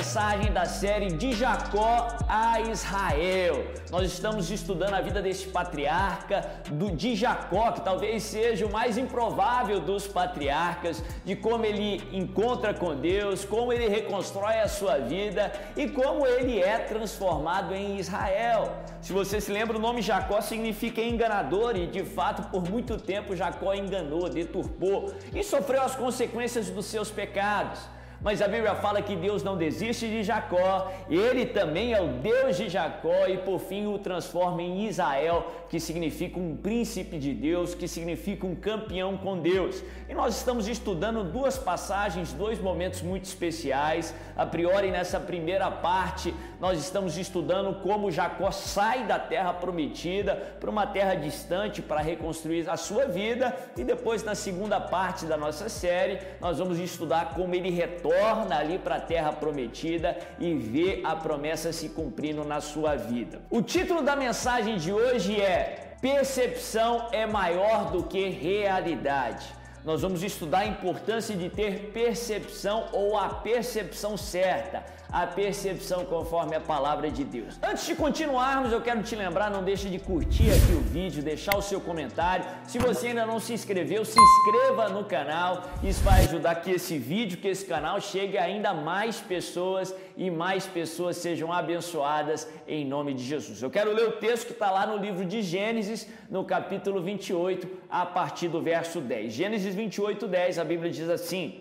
mensagem 0.00 0.50
da 0.50 0.64
série 0.64 1.08
de 1.12 1.34
Jacó 1.34 2.08
a 2.26 2.58
Israel. 2.58 3.66
Nós 3.90 4.10
estamos 4.10 4.50
estudando 4.50 4.94
a 4.94 5.02
vida 5.02 5.20
deste 5.20 5.48
patriarca, 5.48 6.42
do, 6.70 6.90
de 6.90 7.14
Jacó, 7.14 7.70
que 7.72 7.82
talvez 7.82 8.22
seja 8.22 8.64
o 8.64 8.72
mais 8.72 8.96
improvável 8.96 9.78
dos 9.78 10.06
patriarcas, 10.06 11.04
de 11.22 11.36
como 11.36 11.66
ele 11.66 12.02
encontra 12.12 12.72
com 12.72 12.96
Deus, 12.96 13.44
como 13.44 13.74
ele 13.74 13.88
reconstrói 13.88 14.60
a 14.60 14.68
sua 14.68 14.96
vida 14.96 15.52
e 15.76 15.86
como 15.86 16.26
ele 16.26 16.58
é 16.58 16.78
transformado 16.78 17.74
em 17.74 17.98
Israel. 17.98 18.72
Se 19.02 19.12
você 19.12 19.38
se 19.38 19.52
lembra, 19.52 19.76
o 19.76 19.80
nome 19.80 20.00
Jacó 20.00 20.40
significa 20.40 21.02
enganador 21.02 21.76
e 21.76 21.86
de 21.86 22.04
fato 22.04 22.48
por 22.50 22.66
muito 22.70 22.96
tempo 22.96 23.36
Jacó 23.36 23.74
enganou, 23.74 24.30
deturpou 24.30 25.12
e 25.34 25.44
sofreu 25.44 25.82
as 25.82 25.94
consequências 25.94 26.70
dos 26.70 26.86
seus 26.86 27.10
pecados. 27.10 27.99
Mas 28.22 28.42
a 28.42 28.48
Bíblia 28.48 28.74
fala 28.74 29.00
que 29.00 29.16
Deus 29.16 29.42
não 29.42 29.56
desiste 29.56 30.06
de 30.06 30.22
Jacó, 30.22 30.92
ele 31.08 31.46
também 31.46 31.94
é 31.94 32.02
o 32.02 32.08
Deus 32.08 32.58
de 32.58 32.68
Jacó 32.68 33.26
e 33.26 33.38
por 33.38 33.58
fim 33.58 33.86
o 33.86 33.98
transforma 33.98 34.60
em 34.60 34.86
Israel, 34.86 35.50
que 35.70 35.80
significa 35.80 36.38
um 36.38 36.54
príncipe 36.54 37.18
de 37.18 37.32
Deus, 37.32 37.74
que 37.74 37.88
significa 37.88 38.46
um 38.46 38.54
campeão 38.54 39.16
com 39.16 39.38
Deus. 39.38 39.82
E 40.06 40.12
nós 40.12 40.36
estamos 40.36 40.68
estudando 40.68 41.24
duas 41.24 41.56
passagens, 41.56 42.30
dois 42.34 42.60
momentos 42.60 43.00
muito 43.00 43.24
especiais. 43.24 44.14
A 44.36 44.44
priori, 44.44 44.90
nessa 44.90 45.18
primeira 45.18 45.70
parte, 45.70 46.34
nós 46.60 46.78
estamos 46.78 47.16
estudando 47.16 47.80
como 47.82 48.10
Jacó 48.10 48.50
sai 48.50 49.04
da 49.04 49.18
terra 49.18 49.52
prometida 49.52 50.36
para 50.60 50.70
uma 50.70 50.86
terra 50.86 51.14
distante 51.14 51.80
para 51.80 52.00
reconstruir 52.00 52.68
a 52.68 52.76
sua 52.76 53.06
vida, 53.06 53.56
e 53.76 53.82
depois, 53.82 54.22
na 54.22 54.34
segunda 54.34 54.78
parte 54.78 55.24
da 55.24 55.36
nossa 55.36 55.68
série, 55.68 56.18
nós 56.40 56.58
vamos 56.58 56.78
estudar 56.78 57.34
como 57.34 57.54
ele 57.54 57.70
retorna 57.70 58.58
ali 58.58 58.78
para 58.78 58.96
a 58.96 59.00
terra 59.00 59.32
prometida 59.32 60.18
e 60.38 60.54
vê 60.54 61.00
a 61.02 61.16
promessa 61.16 61.72
se 61.72 61.88
cumprindo 61.88 62.44
na 62.44 62.60
sua 62.60 62.94
vida. 62.96 63.40
O 63.50 63.62
título 63.62 64.02
da 64.02 64.14
mensagem 64.14 64.76
de 64.76 64.92
hoje 64.92 65.40
é 65.40 65.96
Percepção 66.00 67.08
é 67.12 67.26
maior 67.26 67.90
do 67.90 68.04
que 68.04 68.28
realidade. 68.28 69.59
Nós 69.84 70.02
vamos 70.02 70.22
estudar 70.22 70.60
a 70.60 70.66
importância 70.66 71.34
de 71.34 71.48
ter 71.48 71.90
percepção 71.92 72.88
ou 72.92 73.16
a 73.16 73.28
percepção 73.28 74.16
certa 74.16 74.84
a 75.12 75.26
percepção 75.26 76.04
conforme 76.04 76.54
a 76.54 76.60
palavra 76.60 77.10
de 77.10 77.24
Deus. 77.24 77.58
Antes 77.62 77.86
de 77.86 77.94
continuarmos, 77.94 78.72
eu 78.72 78.80
quero 78.80 79.02
te 79.02 79.16
lembrar, 79.16 79.50
não 79.50 79.62
deixe 79.62 79.88
de 79.88 79.98
curtir 79.98 80.50
aqui 80.50 80.72
o 80.72 80.80
vídeo, 80.80 81.22
deixar 81.22 81.56
o 81.56 81.62
seu 81.62 81.80
comentário. 81.80 82.44
Se 82.66 82.78
você 82.78 83.08
ainda 83.08 83.26
não 83.26 83.40
se 83.40 83.52
inscreveu, 83.52 84.04
se 84.04 84.18
inscreva 84.18 84.88
no 84.88 85.04
canal. 85.04 85.64
Isso 85.82 86.02
vai 86.02 86.20
ajudar 86.20 86.56
que 86.56 86.70
esse 86.70 86.98
vídeo, 86.98 87.38
que 87.38 87.48
esse 87.48 87.64
canal 87.64 88.00
chegue 88.00 88.38
a 88.38 88.44
ainda 88.44 88.72
mais 88.72 89.20
pessoas 89.20 89.94
e 90.16 90.30
mais 90.30 90.66
pessoas 90.66 91.16
sejam 91.16 91.52
abençoadas 91.52 92.48
em 92.66 92.84
nome 92.84 93.14
de 93.14 93.22
Jesus. 93.22 93.62
Eu 93.62 93.70
quero 93.70 93.92
ler 93.92 94.08
o 94.08 94.12
texto 94.12 94.46
que 94.46 94.52
está 94.52 94.70
lá 94.70 94.86
no 94.86 94.96
livro 94.96 95.24
de 95.24 95.42
Gênesis, 95.42 96.08
no 96.30 96.44
capítulo 96.44 97.02
28, 97.02 97.68
a 97.88 98.04
partir 98.04 98.48
do 98.48 98.60
verso 98.60 99.00
10. 99.00 99.32
Gênesis 99.32 99.74
28, 99.74 100.26
10, 100.26 100.58
a 100.58 100.64
Bíblia 100.64 100.90
diz 100.90 101.08
assim: 101.08 101.60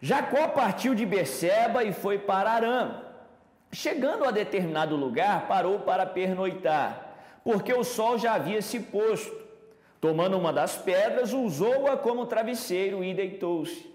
Jacó 0.00 0.48
partiu 0.48 0.94
de 0.94 1.06
Beceba 1.06 1.84
e 1.84 1.92
foi 1.92 2.18
para 2.18 2.50
Arã. 2.50 3.02
Chegando 3.70 4.24
a 4.24 4.30
determinado 4.30 4.96
lugar, 4.96 5.46
parou 5.46 5.78
para 5.78 6.04
pernoitar, 6.04 7.40
porque 7.44 7.72
o 7.72 7.84
sol 7.84 8.18
já 8.18 8.34
havia 8.34 8.60
se 8.60 8.80
posto. 8.80 9.40
Tomando 10.00 10.36
uma 10.36 10.52
das 10.52 10.76
pedras, 10.76 11.32
usou-a 11.32 11.96
como 11.96 12.26
travesseiro 12.26 13.04
e 13.04 13.14
deitou-se. 13.14 13.91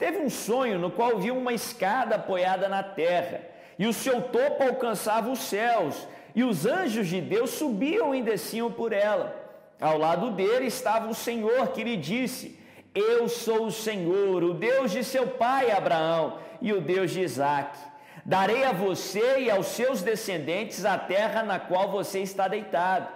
Teve 0.00 0.18
um 0.18 0.28
sonho 0.28 0.78
no 0.78 0.90
qual 0.90 1.18
viu 1.18 1.36
uma 1.36 1.52
escada 1.52 2.16
apoiada 2.16 2.68
na 2.68 2.82
terra, 2.82 3.42
e 3.78 3.86
o 3.86 3.92
seu 3.92 4.20
topo 4.22 4.64
alcançava 4.64 5.30
os 5.30 5.38
céus, 5.38 6.08
e 6.34 6.42
os 6.42 6.66
anjos 6.66 7.06
de 7.06 7.20
Deus 7.20 7.50
subiam 7.50 8.12
e 8.12 8.22
desciam 8.22 8.72
por 8.72 8.92
ela. 8.92 9.36
Ao 9.80 9.96
lado 9.96 10.32
dele 10.32 10.66
estava 10.66 11.06
o 11.06 11.14
Senhor 11.14 11.68
que 11.68 11.84
lhe 11.84 11.96
disse: 11.96 12.58
eu 12.94 13.28
sou 13.28 13.66
o 13.66 13.70
Senhor, 13.70 14.42
o 14.42 14.52
Deus 14.52 14.90
de 14.90 15.04
seu 15.04 15.26
pai 15.26 15.70
Abraão 15.70 16.38
e 16.60 16.72
o 16.72 16.80
Deus 16.80 17.12
de 17.12 17.20
Isaac. 17.20 17.78
Darei 18.24 18.64
a 18.64 18.72
você 18.72 19.40
e 19.40 19.50
aos 19.50 19.66
seus 19.66 20.02
descendentes 20.02 20.84
a 20.84 20.98
terra 20.98 21.44
na 21.44 21.60
qual 21.60 21.88
você 21.88 22.20
está 22.20 22.48
deitado. 22.48 23.06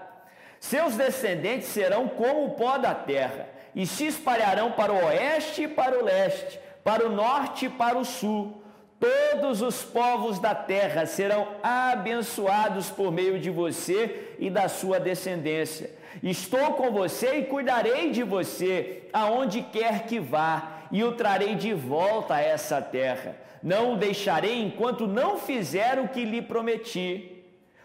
Seus 0.61 0.95
descendentes 0.95 1.69
serão 1.69 2.09
como 2.09 2.45
o 2.47 2.51
pó 2.53 2.79
da 2.79 2.95
terra, 2.95 3.49
e 3.75 3.85
se 3.85 4.07
espalharão 4.07 4.71
para 4.71 4.93
o 4.93 5.07
oeste 5.07 5.65
e 5.65 5.69
para 5.69 5.99
o 5.99 6.05
leste, 6.05 6.61
para 6.85 7.07
o 7.07 7.11
norte 7.11 7.67
e 7.67 7.71
para 7.71 7.99
o 7.99 8.05
sul. 8.05 8.63
Todos 9.01 9.63
os 9.63 9.83
povos 9.83 10.39
da 10.39 10.55
terra 10.55 11.07
serão 11.07 11.49
abençoados 11.63 12.91
por 12.91 13.11
meio 13.11 13.41
de 13.41 13.51
você 13.51 14.37
e 14.39 14.49
da 14.49 14.69
sua 14.69 15.01
descendência 15.01 16.05
Estou 16.23 16.75
com 16.75 16.91
você 16.91 17.39
e 17.39 17.45
cuidarei 17.45 18.11
de 18.11 18.23
você 18.23 19.03
aonde 19.13 19.63
quer 19.63 20.07
que 20.07 20.21
vá, 20.21 20.87
e 20.93 21.03
o 21.03 21.13
trarei 21.13 21.55
de 21.55 21.75
volta 21.75 22.35
a 22.35 22.41
essa 22.41 22.81
terra. 22.81 23.37
Não 23.63 23.95
o 23.95 23.97
deixarei 23.97 24.63
enquanto 24.63 25.07
não 25.07 25.39
fizer 25.39 25.99
o 25.99 26.09
que 26.09 26.25
lhe 26.25 26.41
prometi. 26.41 27.43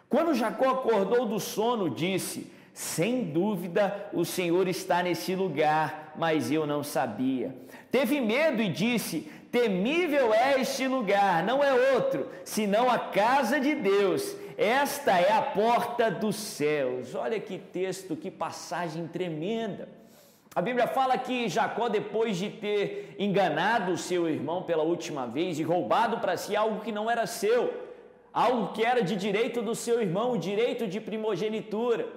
Quando 0.08 0.34
Jacó 0.34 0.70
acordou 0.70 1.26
do 1.26 1.40
sono, 1.40 1.90
disse: 1.90 2.52
Sem 2.80 3.26
dúvida 3.26 4.10
o 4.14 4.24
Senhor 4.24 4.66
está 4.70 5.04
nesse 5.04 5.36
lugar, 5.36 6.14
mas 6.16 6.50
eu 6.50 6.66
não 6.66 6.82
sabia. 6.82 7.54
Teve 7.92 8.22
medo 8.22 8.62
e 8.62 8.70
disse: 8.70 9.30
Temível 9.52 10.34
é 10.34 10.62
este 10.62 10.88
lugar, 10.88 11.44
não 11.44 11.62
é 11.62 11.94
outro, 11.94 12.30
senão 12.46 12.90
a 12.90 12.98
casa 12.98 13.60
de 13.60 13.76
Deus 13.76 14.34
esta 14.58 15.20
é 15.20 15.32
a 15.32 15.42
porta 15.42 16.10
dos 16.10 16.38
céus. 16.38 17.16
Olha 17.16 17.38
que 17.38 17.58
texto, 17.58 18.16
que 18.16 18.32
passagem 18.32 19.08
tremenda. 19.08 19.90
A 20.56 20.62
Bíblia 20.62 20.88
fala 20.88 21.18
que 21.18 21.50
Jacó, 21.50 21.90
depois 21.90 22.38
de 22.38 22.50
ter 22.50 23.16
enganado 23.20 23.92
o 23.92 23.98
seu 23.98 24.30
irmão 24.30 24.64
pela 24.64 24.84
última 24.84 25.26
vez 25.26 25.60
e 25.60 25.64
roubado 25.64 26.20
para 26.20 26.38
si 26.38 26.56
algo 26.56 26.80
que 26.80 26.94
não 26.94 27.12
era 27.12 27.26
seu, 27.26 27.74
algo 28.34 28.72
que 28.72 28.86
era 28.86 29.02
de 29.02 29.18
direito 29.18 29.62
do 29.62 29.76
seu 29.76 30.02
irmão, 30.02 30.32
o 30.32 30.38
direito 30.38 30.88
de 30.88 31.02
primogenitura, 31.02 32.08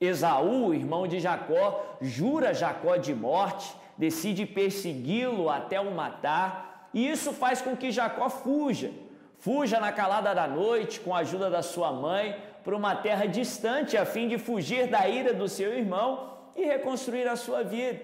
Esaú, 0.00 0.74
irmão 0.74 1.06
de 1.06 1.20
Jacó, 1.20 1.96
jura 2.00 2.52
Jacó 2.52 2.96
de 2.96 3.14
morte, 3.14 3.74
decide 3.96 4.44
persegui-lo 4.44 5.48
até 5.48 5.80
o 5.80 5.90
matar, 5.92 6.88
e 6.92 7.08
isso 7.08 7.32
faz 7.32 7.60
com 7.60 7.76
que 7.76 7.90
Jacó 7.90 8.28
fuja. 8.28 8.90
Fuja 9.38 9.78
na 9.78 9.92
calada 9.92 10.34
da 10.34 10.46
noite 10.46 11.00
com 11.00 11.14
a 11.14 11.18
ajuda 11.18 11.50
da 11.50 11.62
sua 11.62 11.92
mãe 11.92 12.36
para 12.64 12.74
uma 12.74 12.96
terra 12.96 13.26
distante 13.26 13.96
a 13.96 14.06
fim 14.06 14.26
de 14.26 14.38
fugir 14.38 14.86
da 14.86 15.06
ira 15.08 15.34
do 15.34 15.48
seu 15.48 15.76
irmão 15.76 16.32
e 16.56 16.64
reconstruir 16.64 17.28
a 17.28 17.36
sua 17.36 17.62
vida. 17.62 18.00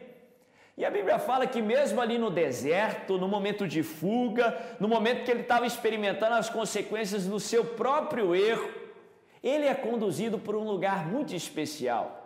E 0.76 0.84
a 0.84 0.90
Bíblia 0.90 1.18
fala 1.18 1.46
que 1.46 1.60
mesmo 1.60 2.00
ali 2.00 2.18
no 2.18 2.30
deserto, 2.30 3.18
no 3.18 3.28
momento 3.28 3.66
de 3.66 3.82
fuga, 3.82 4.56
no 4.78 4.88
momento 4.88 5.24
que 5.24 5.30
ele 5.30 5.42
estava 5.42 5.66
experimentando 5.66 6.34
as 6.34 6.48
consequências 6.48 7.26
do 7.26 7.38
seu 7.38 7.64
próprio 7.64 8.34
erro, 8.34 8.68
ele 9.42 9.66
é 9.66 9.74
conduzido 9.74 10.38
por 10.38 10.54
um 10.54 10.64
lugar 10.64 11.06
muito 11.06 11.34
especial. 11.34 12.20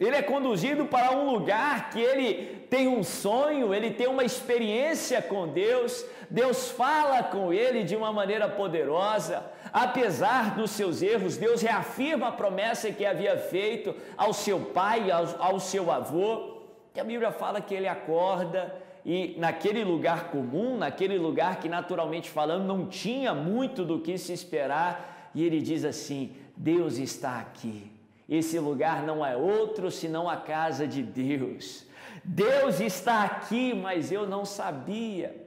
Ele 0.00 0.14
é 0.14 0.22
conduzido 0.22 0.86
para 0.86 1.10
um 1.10 1.28
lugar 1.28 1.90
que 1.90 2.00
ele 2.00 2.66
tem 2.70 2.86
um 2.86 3.02
sonho, 3.02 3.74
ele 3.74 3.90
tem 3.90 4.06
uma 4.06 4.22
experiência 4.22 5.20
com 5.20 5.48
Deus, 5.48 6.04
Deus 6.30 6.70
fala 6.70 7.20
com 7.24 7.52
ele 7.52 7.82
de 7.82 7.96
uma 7.96 8.12
maneira 8.12 8.48
poderosa, 8.48 9.44
apesar 9.72 10.54
dos 10.54 10.70
seus 10.70 11.02
erros, 11.02 11.36
Deus 11.36 11.62
reafirma 11.62 12.28
a 12.28 12.32
promessa 12.32 12.92
que 12.92 13.04
havia 13.04 13.36
feito 13.36 13.92
ao 14.16 14.32
seu 14.32 14.60
pai, 14.60 15.10
ao, 15.10 15.26
ao 15.40 15.58
seu 15.58 15.90
avô, 15.90 16.58
que 16.94 17.00
a 17.00 17.04
Bíblia 17.04 17.32
fala 17.32 17.60
que 17.60 17.74
ele 17.74 17.88
acorda 17.88 18.72
e 19.04 19.34
naquele 19.36 19.82
lugar 19.82 20.30
comum, 20.30 20.76
naquele 20.76 21.18
lugar 21.18 21.58
que 21.58 21.68
naturalmente 21.68 22.30
falando 22.30 22.64
não 22.64 22.86
tinha 22.86 23.34
muito 23.34 23.84
do 23.84 23.98
que 23.98 24.16
se 24.16 24.32
esperar, 24.32 25.17
e 25.38 25.44
ele 25.44 25.60
diz 25.60 25.84
assim: 25.84 26.32
Deus 26.56 26.98
está 26.98 27.38
aqui. 27.38 27.92
Esse 28.28 28.58
lugar 28.58 29.04
não 29.04 29.24
é 29.24 29.36
outro 29.36 29.88
senão 29.88 30.28
a 30.28 30.36
casa 30.36 30.84
de 30.84 31.00
Deus. 31.00 31.86
Deus 32.24 32.80
está 32.80 33.22
aqui, 33.22 33.72
mas 33.72 34.10
eu 34.10 34.26
não 34.26 34.44
sabia. 34.44 35.46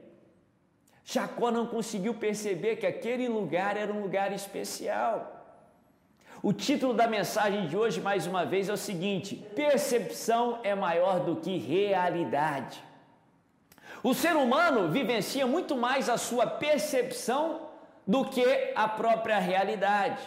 Jacó 1.04 1.50
não 1.50 1.66
conseguiu 1.66 2.14
perceber 2.14 2.76
que 2.76 2.86
aquele 2.86 3.28
lugar 3.28 3.76
era 3.76 3.92
um 3.92 4.00
lugar 4.00 4.32
especial. 4.32 5.44
O 6.42 6.54
título 6.54 6.94
da 6.94 7.06
mensagem 7.06 7.66
de 7.66 7.76
hoje, 7.76 8.00
mais 8.00 8.26
uma 8.26 8.46
vez, 8.46 8.70
é 8.70 8.72
o 8.72 8.78
seguinte: 8.78 9.36
percepção 9.54 10.58
é 10.64 10.74
maior 10.74 11.20
do 11.20 11.36
que 11.36 11.58
realidade. 11.58 12.82
O 14.02 14.14
ser 14.14 14.36
humano 14.36 14.90
vivencia 14.90 15.46
muito 15.46 15.76
mais 15.76 16.08
a 16.08 16.16
sua 16.16 16.46
percepção 16.46 17.71
do 18.06 18.24
que 18.24 18.72
a 18.74 18.88
própria 18.88 19.38
realidade. 19.38 20.22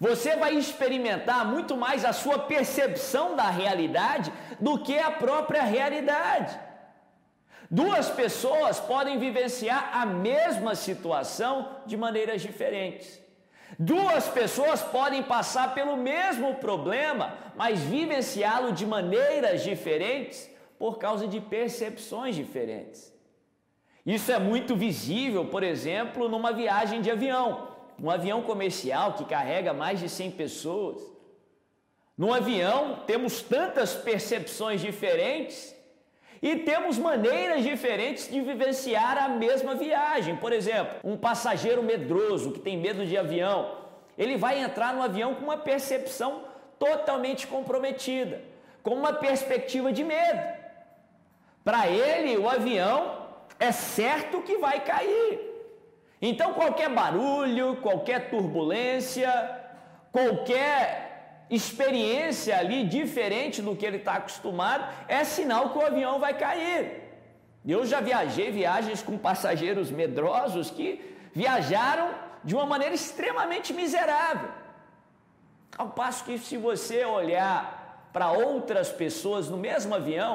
Você 0.00 0.36
vai 0.36 0.54
experimentar 0.54 1.46
muito 1.46 1.76
mais 1.76 2.04
a 2.04 2.12
sua 2.12 2.40
percepção 2.40 3.36
da 3.36 3.48
realidade 3.48 4.32
do 4.60 4.78
que 4.78 4.98
a 4.98 5.10
própria 5.10 5.62
realidade. 5.62 6.58
Duas 7.70 8.10
pessoas 8.10 8.80
podem 8.80 9.18
vivenciar 9.18 9.90
a 9.96 10.04
mesma 10.04 10.74
situação 10.74 11.76
de 11.86 11.96
maneiras 11.96 12.42
diferentes. 12.42 13.20
Duas 13.78 14.28
pessoas 14.28 14.82
podem 14.82 15.22
passar 15.22 15.74
pelo 15.74 15.96
mesmo 15.96 16.56
problema, 16.56 17.38
mas 17.56 17.80
vivenciá-lo 17.80 18.72
de 18.72 18.86
maneiras 18.86 19.62
diferentes 19.62 20.50
por 20.78 20.98
causa 20.98 21.26
de 21.26 21.40
percepções 21.40 22.34
diferentes. 22.36 23.13
Isso 24.04 24.30
é 24.30 24.38
muito 24.38 24.76
visível, 24.76 25.46
por 25.46 25.62
exemplo, 25.62 26.28
numa 26.28 26.52
viagem 26.52 27.00
de 27.00 27.10
avião. 27.10 27.68
Um 28.02 28.10
avião 28.10 28.42
comercial 28.42 29.14
que 29.14 29.24
carrega 29.24 29.72
mais 29.72 29.98
de 29.98 30.08
100 30.08 30.32
pessoas. 30.32 31.02
No 32.16 32.32
avião, 32.32 33.02
temos 33.06 33.40
tantas 33.40 33.94
percepções 33.94 34.80
diferentes 34.80 35.74
e 36.42 36.56
temos 36.56 36.98
maneiras 36.98 37.64
diferentes 37.64 38.30
de 38.30 38.40
vivenciar 38.42 39.16
a 39.16 39.28
mesma 39.28 39.74
viagem. 39.74 40.36
Por 40.36 40.52
exemplo, 40.52 40.96
um 41.02 41.16
passageiro 41.16 41.82
medroso 41.82 42.52
que 42.52 42.60
tem 42.60 42.76
medo 42.76 43.06
de 43.06 43.16
avião, 43.16 43.78
ele 44.18 44.36
vai 44.36 44.60
entrar 44.60 44.94
no 44.94 45.02
avião 45.02 45.34
com 45.34 45.44
uma 45.44 45.56
percepção 45.56 46.42
totalmente 46.78 47.46
comprometida, 47.46 48.42
com 48.82 48.94
uma 48.94 49.14
perspectiva 49.14 49.90
de 49.90 50.04
medo. 50.04 50.40
Para 51.64 51.88
ele, 51.88 52.36
o 52.36 52.48
avião 52.48 53.23
é 53.64 53.72
certo 53.72 54.42
que 54.46 54.56
vai 54.58 54.78
cair. 54.92 55.30
Então, 56.20 56.54
qualquer 56.60 56.90
barulho, 57.00 57.76
qualquer 57.86 58.30
turbulência, 58.30 59.30
qualquer 60.12 61.46
experiência 61.50 62.56
ali 62.58 62.78
diferente 62.98 63.60
do 63.60 63.76
que 63.76 63.84
ele 63.84 63.98
está 63.98 64.14
acostumado, 64.14 64.84
é 65.08 65.22
sinal 65.24 65.70
que 65.70 65.78
o 65.78 65.86
avião 65.86 66.18
vai 66.18 66.34
cair. 66.46 66.82
Eu 67.66 67.84
já 67.86 68.00
viajei 68.00 68.50
viagens 68.50 69.02
com 69.02 69.16
passageiros 69.16 69.90
medrosos 69.90 70.70
que 70.70 70.88
viajaram 71.32 72.08
de 72.42 72.54
uma 72.54 72.66
maneira 72.66 72.94
extremamente 72.94 73.72
miserável. 73.72 74.50
Ao 75.76 75.88
passo 75.90 76.24
que, 76.24 76.38
se 76.38 76.56
você 76.56 77.04
olhar 77.04 78.08
para 78.12 78.30
outras 78.30 78.90
pessoas 78.90 79.48
no 79.48 79.56
mesmo 79.56 79.94
avião, 79.94 80.34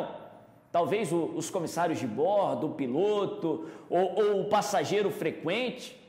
talvez 0.71 1.11
os 1.11 1.49
comissários 1.49 1.99
de 1.99 2.07
bordo, 2.07 2.67
o 2.67 2.73
piloto 2.75 3.69
ou, 3.89 4.15
ou 4.15 4.41
o 4.41 4.45
passageiro 4.45 5.09
frequente, 5.09 5.99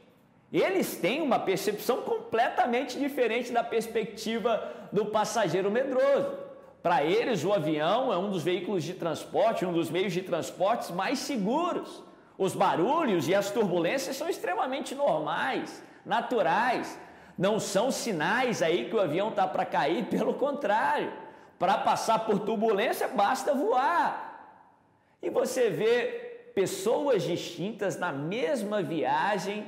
eles 0.52 0.96
têm 0.96 1.22
uma 1.22 1.38
percepção 1.38 2.02
completamente 2.02 2.98
diferente 2.98 3.52
da 3.52 3.62
perspectiva 3.62 4.62
do 4.92 5.06
passageiro 5.06 5.70
medroso. 5.70 6.50
Para 6.82 7.04
eles, 7.04 7.44
o 7.44 7.52
avião 7.52 8.12
é 8.12 8.16
um 8.16 8.30
dos 8.30 8.42
veículos 8.42 8.82
de 8.82 8.94
transporte, 8.94 9.66
um 9.66 9.72
dos 9.72 9.90
meios 9.90 10.12
de 10.12 10.22
transportes 10.22 10.90
mais 10.90 11.18
seguros. 11.20 12.02
Os 12.38 12.54
barulhos 12.54 13.28
e 13.28 13.34
as 13.34 13.50
turbulências 13.50 14.16
são 14.16 14.28
extremamente 14.28 14.94
normais, 14.94 15.82
naturais. 16.04 16.98
Não 17.36 17.60
são 17.60 17.90
sinais 17.90 18.62
aí 18.62 18.88
que 18.88 18.96
o 18.96 19.00
avião 19.00 19.28
está 19.28 19.46
para 19.46 19.64
cair, 19.64 20.06
pelo 20.06 20.34
contrário. 20.34 21.12
Para 21.58 21.78
passar 21.78 22.20
por 22.20 22.40
turbulência, 22.40 23.06
basta 23.08 23.54
voar. 23.54 24.29
E 25.22 25.28
você 25.28 25.70
vê 25.70 26.30
pessoas 26.54 27.22
distintas 27.22 27.98
na 27.98 28.12
mesma 28.12 28.82
viagem 28.82 29.66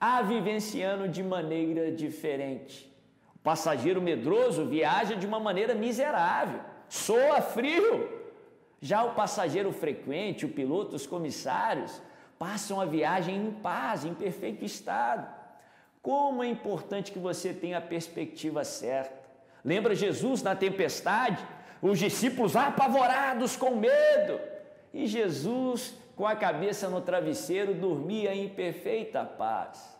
a 0.00 0.22
vivenciando 0.22 1.08
de 1.08 1.22
maneira 1.22 1.90
diferente. 1.90 2.92
O 3.34 3.38
passageiro 3.38 4.00
medroso 4.00 4.66
viaja 4.66 5.14
de 5.14 5.26
uma 5.26 5.38
maneira 5.38 5.74
miserável, 5.74 6.60
soa 6.88 7.40
frio. 7.40 8.22
Já 8.80 9.02
o 9.04 9.14
passageiro 9.14 9.72
frequente, 9.72 10.44
o 10.44 10.50
piloto, 10.50 10.96
os 10.96 11.06
comissários, 11.06 12.02
passam 12.38 12.80
a 12.80 12.84
viagem 12.84 13.36
em 13.36 13.50
paz, 13.50 14.04
em 14.04 14.12
perfeito 14.12 14.64
estado. 14.64 15.26
Como 16.02 16.42
é 16.42 16.46
importante 16.48 17.10
que 17.10 17.18
você 17.18 17.54
tenha 17.54 17.78
a 17.78 17.80
perspectiva 17.80 18.62
certa. 18.62 19.24
Lembra 19.64 19.94
Jesus 19.94 20.42
na 20.42 20.54
tempestade? 20.54 21.42
Os 21.80 21.98
discípulos 21.98 22.54
apavorados 22.54 23.56
com 23.56 23.76
medo. 23.76 24.38
E 24.94 25.08
Jesus, 25.08 25.92
com 26.14 26.24
a 26.24 26.36
cabeça 26.36 26.88
no 26.88 27.00
travesseiro, 27.00 27.74
dormia 27.74 28.32
em 28.32 28.48
perfeita 28.48 29.24
paz. 29.24 29.92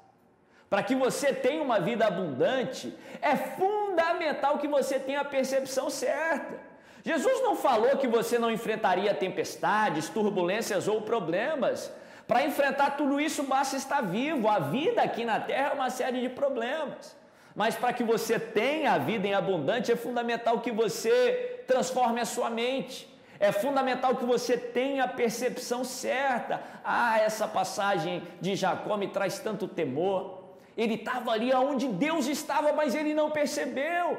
Para 0.70 0.84
que 0.84 0.94
você 0.94 1.32
tenha 1.32 1.62
uma 1.62 1.80
vida 1.80 2.06
abundante, 2.06 2.96
é 3.20 3.36
fundamental 3.36 4.58
que 4.58 4.68
você 4.68 5.00
tenha 5.00 5.20
a 5.20 5.24
percepção 5.24 5.90
certa. 5.90 6.60
Jesus 7.04 7.42
não 7.42 7.56
falou 7.56 7.96
que 7.96 8.06
você 8.06 8.38
não 8.38 8.50
enfrentaria 8.50 9.12
tempestades, 9.12 10.08
turbulências 10.08 10.86
ou 10.86 11.02
problemas. 11.02 11.92
Para 12.26 12.44
enfrentar 12.44 12.92
tudo 12.92 13.20
isso, 13.20 13.42
basta 13.42 13.76
estar 13.76 14.00
vivo. 14.00 14.48
A 14.48 14.60
vida 14.60 15.02
aqui 15.02 15.24
na 15.24 15.40
terra 15.40 15.70
é 15.70 15.74
uma 15.74 15.90
série 15.90 16.20
de 16.20 16.28
problemas. 16.28 17.16
Mas 17.54 17.74
para 17.74 17.92
que 17.92 18.02
você 18.02 18.38
tenha 18.38 18.92
a 18.92 18.98
vida 18.98 19.26
em 19.26 19.34
abundante, 19.34 19.92
é 19.92 19.96
fundamental 19.96 20.60
que 20.60 20.70
você 20.70 21.64
transforme 21.66 22.20
a 22.20 22.24
sua 22.24 22.48
mente. 22.48 23.12
É 23.38 23.50
fundamental 23.50 24.16
que 24.16 24.24
você 24.24 24.56
tenha 24.56 25.04
a 25.04 25.08
percepção 25.08 25.84
certa. 25.84 26.62
Ah, 26.84 27.18
essa 27.18 27.48
passagem 27.48 28.22
de 28.40 28.54
Jacó 28.54 28.96
me 28.96 29.08
traz 29.08 29.38
tanto 29.38 29.66
temor. 29.66 30.44
Ele 30.76 30.94
estava 30.94 31.30
ali 31.32 31.52
onde 31.52 31.88
Deus 31.88 32.26
estava, 32.26 32.72
mas 32.72 32.94
ele 32.94 33.14
não 33.14 33.30
percebeu. 33.30 34.18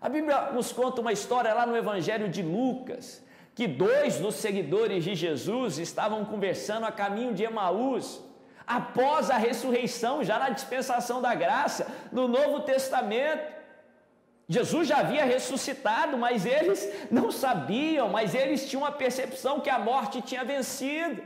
A 0.00 0.08
Bíblia 0.08 0.52
nos 0.52 0.72
conta 0.72 1.00
uma 1.00 1.12
história 1.12 1.52
lá 1.54 1.66
no 1.66 1.76
Evangelho 1.76 2.28
de 2.28 2.42
Lucas, 2.42 3.24
que 3.54 3.66
dois 3.66 4.18
dos 4.18 4.34
seguidores 4.36 5.02
de 5.02 5.14
Jesus 5.14 5.78
estavam 5.78 6.24
conversando 6.24 6.84
a 6.84 6.92
caminho 6.92 7.32
de 7.32 7.44
Emaús, 7.44 8.22
após 8.66 9.30
a 9.30 9.36
ressurreição, 9.36 10.22
já 10.22 10.38
na 10.38 10.50
dispensação 10.50 11.22
da 11.22 11.34
graça, 11.34 11.86
no 12.12 12.28
Novo 12.28 12.60
Testamento. 12.60 13.55
Jesus 14.48 14.86
já 14.86 14.98
havia 14.98 15.24
ressuscitado, 15.24 16.16
mas 16.16 16.46
eles 16.46 16.88
não 17.10 17.32
sabiam, 17.32 18.08
mas 18.08 18.34
eles 18.34 18.68
tinham 18.68 18.84
a 18.84 18.92
percepção 18.92 19.60
que 19.60 19.68
a 19.68 19.78
morte 19.78 20.22
tinha 20.22 20.44
vencido. 20.44 21.20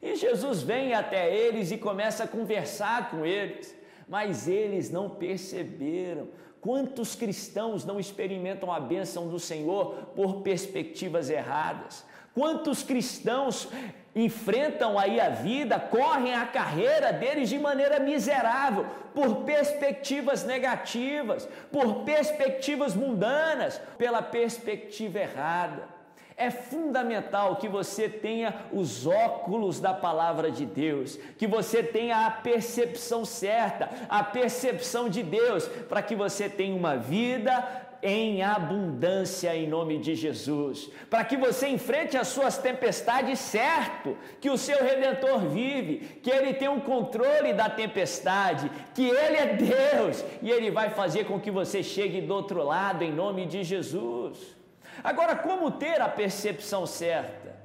E 0.00 0.14
Jesus 0.14 0.62
vem 0.62 0.94
até 0.94 1.34
eles 1.34 1.70
e 1.70 1.76
começa 1.76 2.24
a 2.24 2.28
conversar 2.28 3.10
com 3.10 3.26
eles, 3.26 3.76
mas 4.08 4.46
eles 4.46 4.90
não 4.90 5.10
perceberam. 5.10 6.28
Quantos 6.60 7.14
cristãos 7.14 7.84
não 7.84 7.98
experimentam 7.98 8.70
a 8.70 8.78
bênção 8.78 9.28
do 9.28 9.40
Senhor 9.40 9.94
por 10.14 10.42
perspectivas 10.42 11.30
erradas? 11.30 12.04
Quantos 12.34 12.82
cristãos 12.82 13.68
enfrentam 14.14 14.98
aí 14.98 15.20
a 15.20 15.30
vida, 15.30 15.78
correm 15.80 16.34
a 16.34 16.46
carreira 16.46 17.12
deles 17.12 17.48
de 17.48 17.58
maneira 17.58 17.98
miserável, 17.98 18.86
por 19.14 19.44
perspectivas 19.44 20.44
negativas, 20.44 21.48
por 21.72 22.04
perspectivas 22.04 22.94
mundanas, 22.94 23.80
pela 23.96 24.22
perspectiva 24.22 25.18
errada 25.18 25.99
é 26.40 26.50
fundamental 26.50 27.56
que 27.56 27.68
você 27.68 28.08
tenha 28.08 28.54
os 28.72 29.06
óculos 29.06 29.78
da 29.78 29.92
palavra 29.92 30.50
de 30.50 30.64
Deus, 30.64 31.18
que 31.36 31.46
você 31.46 31.82
tenha 31.82 32.26
a 32.26 32.30
percepção 32.30 33.26
certa, 33.26 33.90
a 34.08 34.24
percepção 34.24 35.10
de 35.10 35.22
Deus, 35.22 35.68
para 35.86 36.00
que 36.00 36.16
você 36.16 36.48
tenha 36.48 36.74
uma 36.74 36.96
vida 36.96 37.86
em 38.02 38.42
abundância 38.42 39.54
em 39.54 39.68
nome 39.68 39.98
de 39.98 40.14
Jesus, 40.14 40.90
para 41.10 41.22
que 41.24 41.36
você 41.36 41.68
enfrente 41.68 42.16
as 42.16 42.28
suas 42.28 42.56
tempestades 42.56 43.38
certo, 43.38 44.16
que 44.40 44.48
o 44.48 44.56
seu 44.56 44.82
redentor 44.82 45.40
vive, 45.40 46.20
que 46.22 46.30
ele 46.30 46.54
tem 46.54 46.68
um 46.68 46.80
controle 46.80 47.52
da 47.52 47.68
tempestade, 47.68 48.70
que 48.94 49.06
ele 49.06 49.36
é 49.36 49.46
Deus 49.56 50.24
e 50.40 50.50
ele 50.50 50.70
vai 50.70 50.88
fazer 50.88 51.24
com 51.24 51.38
que 51.38 51.50
você 51.50 51.82
chegue 51.82 52.22
do 52.22 52.34
outro 52.34 52.64
lado 52.64 53.04
em 53.04 53.12
nome 53.12 53.44
de 53.44 53.62
Jesus. 53.62 54.59
Agora, 55.02 55.34
como 55.36 55.70
ter 55.70 56.00
a 56.00 56.08
percepção 56.08 56.86
certa? 56.86 57.56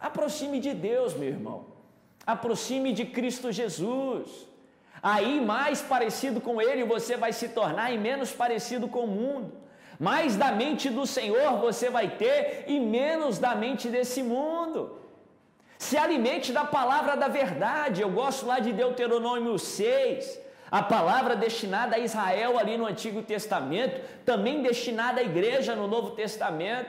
Aproxime 0.00 0.58
de 0.58 0.72
Deus, 0.74 1.14
meu 1.14 1.28
irmão. 1.28 1.66
Aproxime 2.26 2.92
de 2.92 3.04
Cristo 3.04 3.52
Jesus. 3.52 4.48
Aí, 5.02 5.40
mais 5.40 5.82
parecido 5.82 6.40
com 6.40 6.60
Ele 6.60 6.84
você 6.84 7.16
vai 7.16 7.32
se 7.32 7.48
tornar 7.48 7.92
e 7.92 7.98
menos 7.98 8.32
parecido 8.32 8.88
com 8.88 9.00
o 9.00 9.08
mundo. 9.08 9.52
Mais 9.98 10.36
da 10.36 10.50
mente 10.50 10.88
do 10.90 11.06
Senhor 11.06 11.58
você 11.58 11.90
vai 11.90 12.16
ter 12.16 12.64
e 12.66 12.80
menos 12.80 13.38
da 13.38 13.54
mente 13.54 13.88
desse 13.88 14.22
mundo. 14.22 14.98
Se 15.78 15.96
alimente 15.96 16.52
da 16.52 16.64
palavra 16.64 17.16
da 17.16 17.28
verdade. 17.28 18.02
Eu 18.02 18.10
gosto 18.10 18.46
lá 18.46 18.58
de 18.60 18.72
Deuteronômio 18.72 19.58
6 19.58 20.40
a 20.72 20.82
palavra 20.82 21.36
destinada 21.36 21.96
a 21.96 21.98
Israel 21.98 22.58
ali 22.58 22.78
no 22.78 22.86
Antigo 22.86 23.22
Testamento, 23.22 24.00
também 24.24 24.62
destinada 24.62 25.20
à 25.20 25.22
igreja 25.22 25.76
no 25.76 25.86
Novo 25.86 26.12
Testamento. 26.12 26.88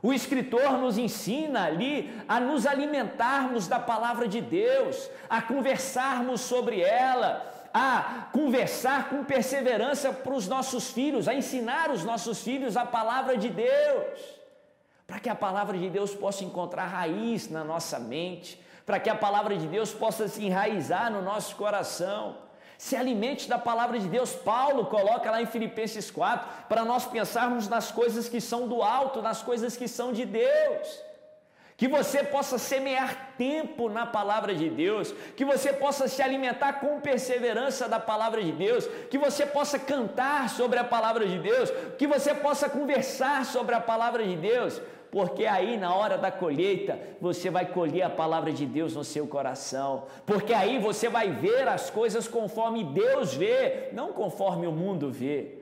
O 0.00 0.12
escritor 0.12 0.78
nos 0.78 0.96
ensina 0.96 1.64
ali 1.64 2.14
a 2.28 2.38
nos 2.38 2.66
alimentarmos 2.66 3.66
da 3.66 3.80
palavra 3.80 4.28
de 4.28 4.40
Deus, 4.40 5.10
a 5.28 5.42
conversarmos 5.42 6.42
sobre 6.42 6.82
ela, 6.82 7.44
a 7.74 8.28
conversar 8.30 9.08
com 9.08 9.24
perseverança 9.24 10.12
para 10.12 10.32
os 10.32 10.46
nossos 10.46 10.92
filhos, 10.92 11.26
a 11.26 11.34
ensinar 11.34 11.90
os 11.90 12.04
nossos 12.04 12.42
filhos 12.44 12.76
a 12.76 12.86
palavra 12.86 13.36
de 13.36 13.50
Deus. 13.50 14.44
para 15.06 15.20
que 15.20 15.28
a 15.28 15.34
palavra 15.34 15.76
de 15.76 15.90
Deus 15.90 16.14
possa 16.14 16.44
encontrar 16.44 16.86
raiz 16.86 17.50
na 17.50 17.62
nossa 17.62 17.98
mente, 17.98 18.58
para 18.86 18.98
que 18.98 19.10
a 19.10 19.14
palavra 19.14 19.56
de 19.56 19.66
Deus 19.66 19.92
possa 19.92 20.28
se 20.28 20.46
enraizar 20.46 21.10
no 21.10 21.20
nosso 21.20 21.56
coração. 21.56 22.38
Se 22.76 22.96
alimente 22.96 23.48
da 23.48 23.58
palavra 23.58 23.98
de 23.98 24.08
Deus. 24.08 24.32
Paulo 24.32 24.86
coloca 24.86 25.30
lá 25.30 25.40
em 25.40 25.46
Filipenses 25.46 26.10
4 26.10 26.66
para 26.68 26.84
nós 26.84 27.06
pensarmos 27.06 27.68
nas 27.68 27.90
coisas 27.90 28.28
que 28.28 28.40
são 28.40 28.68
do 28.68 28.82
alto, 28.82 29.22
nas 29.22 29.42
coisas 29.42 29.76
que 29.76 29.88
são 29.88 30.12
de 30.12 30.24
Deus. 30.24 31.02
Que 31.76 31.88
você 31.88 32.22
possa 32.22 32.56
semear 32.56 33.34
tempo 33.36 33.88
na 33.88 34.06
palavra 34.06 34.54
de 34.54 34.70
Deus, 34.70 35.12
que 35.36 35.44
você 35.44 35.72
possa 35.72 36.06
se 36.06 36.22
alimentar 36.22 36.74
com 36.74 37.00
perseverança 37.00 37.88
da 37.88 37.98
palavra 37.98 38.40
de 38.40 38.52
Deus, 38.52 38.86
que 39.10 39.18
você 39.18 39.44
possa 39.44 39.76
cantar 39.76 40.48
sobre 40.50 40.78
a 40.78 40.84
palavra 40.84 41.26
de 41.26 41.36
Deus, 41.38 41.70
que 41.98 42.06
você 42.06 42.32
possa 42.32 42.68
conversar 42.68 43.44
sobre 43.44 43.74
a 43.74 43.80
palavra 43.80 44.22
de 44.22 44.36
Deus, 44.36 44.80
porque 45.14 45.46
aí 45.46 45.76
na 45.76 45.94
hora 45.94 46.18
da 46.18 46.32
colheita 46.32 46.98
você 47.20 47.48
vai 47.48 47.66
colher 47.66 48.02
a 48.02 48.10
palavra 48.10 48.52
de 48.52 48.66
Deus 48.66 48.96
no 48.96 49.04
seu 49.04 49.28
coração, 49.28 50.06
porque 50.26 50.52
aí 50.52 50.76
você 50.76 51.08
vai 51.08 51.30
ver 51.30 51.68
as 51.68 51.88
coisas 51.88 52.26
conforme 52.26 52.82
Deus 52.82 53.32
vê, 53.32 53.90
não 53.92 54.12
conforme 54.12 54.66
o 54.66 54.72
mundo 54.72 55.12
vê. 55.12 55.58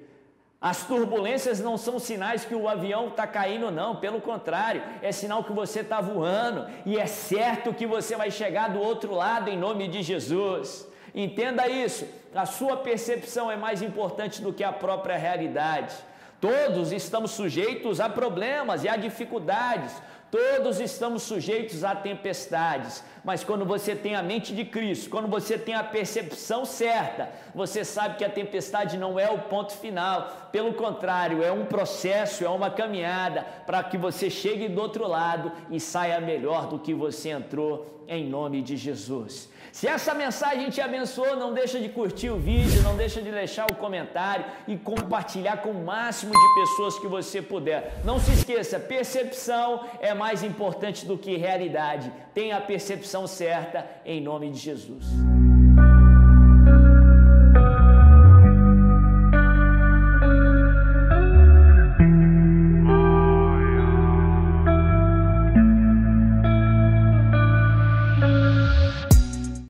As 0.58 0.86
turbulências 0.86 1.60
não 1.60 1.76
são 1.76 1.98
sinais 1.98 2.46
que 2.46 2.54
o 2.54 2.66
avião 2.66 3.08
está 3.08 3.26
caindo, 3.26 3.70
não, 3.70 3.96
pelo 3.96 4.22
contrário, 4.22 4.82
é 5.02 5.12
sinal 5.12 5.44
que 5.44 5.52
você 5.52 5.80
está 5.80 6.00
voando 6.00 6.66
e 6.86 6.98
é 6.98 7.04
certo 7.04 7.74
que 7.74 7.86
você 7.86 8.16
vai 8.16 8.30
chegar 8.30 8.70
do 8.70 8.80
outro 8.80 9.14
lado 9.14 9.50
em 9.50 9.58
nome 9.58 9.86
de 9.86 10.02
Jesus. 10.02 10.88
Entenda 11.14 11.68
isso, 11.68 12.08
a 12.34 12.46
sua 12.46 12.78
percepção 12.78 13.50
é 13.50 13.56
mais 13.56 13.82
importante 13.82 14.40
do 14.40 14.50
que 14.50 14.64
a 14.64 14.72
própria 14.72 15.18
realidade. 15.18 15.94
Todos 16.42 16.90
estamos 16.90 17.30
sujeitos 17.30 18.00
a 18.00 18.08
problemas 18.08 18.82
e 18.82 18.88
a 18.88 18.96
dificuldades, 18.96 19.92
todos 20.28 20.80
estamos 20.80 21.22
sujeitos 21.22 21.84
a 21.84 21.94
tempestades, 21.94 23.04
mas 23.22 23.44
quando 23.44 23.64
você 23.64 23.94
tem 23.94 24.16
a 24.16 24.24
mente 24.24 24.52
de 24.52 24.64
Cristo, 24.64 25.08
quando 25.08 25.28
você 25.28 25.56
tem 25.56 25.76
a 25.76 25.84
percepção 25.84 26.64
certa, 26.64 27.30
você 27.54 27.84
sabe 27.84 28.16
que 28.16 28.24
a 28.24 28.28
tempestade 28.28 28.98
não 28.98 29.20
é 29.20 29.30
o 29.30 29.38
ponto 29.38 29.72
final, 29.74 30.48
pelo 30.50 30.74
contrário, 30.74 31.44
é 31.44 31.52
um 31.52 31.64
processo, 31.64 32.44
é 32.44 32.48
uma 32.48 32.70
caminhada 32.70 33.46
para 33.64 33.84
que 33.84 33.96
você 33.96 34.28
chegue 34.28 34.68
do 34.68 34.80
outro 34.80 35.06
lado 35.06 35.52
e 35.70 35.78
saia 35.78 36.20
melhor 36.20 36.66
do 36.66 36.76
que 36.76 36.92
você 36.92 37.28
entrou, 37.28 38.01
em 38.12 38.28
nome 38.28 38.60
de 38.60 38.76
Jesus. 38.76 39.48
Se 39.72 39.88
essa 39.88 40.12
mensagem 40.12 40.68
te 40.68 40.82
abençoou, 40.82 41.34
não 41.34 41.54
deixa 41.54 41.80
de 41.80 41.88
curtir 41.88 42.28
o 42.28 42.38
vídeo, 42.38 42.82
não 42.82 42.94
deixa 42.94 43.22
de 43.22 43.30
deixar 43.30 43.66
o 43.70 43.74
comentário 43.74 44.44
e 44.68 44.76
compartilhar 44.76 45.62
com 45.62 45.70
o 45.70 45.84
máximo 45.84 46.32
de 46.32 46.60
pessoas 46.60 46.98
que 46.98 47.06
você 47.06 47.40
puder. 47.40 48.02
Não 48.04 48.20
se 48.20 48.32
esqueça, 48.32 48.78
percepção 48.78 49.86
é 50.00 50.12
mais 50.12 50.42
importante 50.42 51.06
do 51.06 51.16
que 51.16 51.38
realidade. 51.38 52.12
Tenha 52.34 52.58
a 52.58 52.60
percepção 52.60 53.26
certa 53.26 53.88
em 54.04 54.20
nome 54.20 54.50
de 54.50 54.58
Jesus. 54.58 55.31